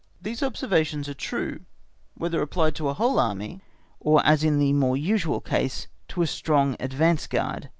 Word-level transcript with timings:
These 0.19 0.41
observations 0.41 1.07
are 1.09 1.13
true, 1.13 1.59
whether 2.15 2.41
applied 2.41 2.73
to 2.77 2.89
a 2.89 2.95
whole 2.95 3.19
Army 3.19 3.61
or 3.99 4.25
as 4.25 4.43
in 4.43 4.57
the 4.57 4.73
more 4.73 4.97
usual 4.97 5.39
case, 5.41 5.85
to 6.07 6.23
a 6.23 6.25
strong 6.25 6.75
advance 6.79 7.27
guard. 7.27 7.69